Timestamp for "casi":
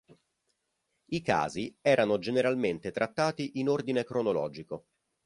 1.21-1.77